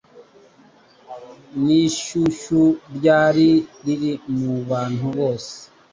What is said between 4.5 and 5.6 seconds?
bantu bose.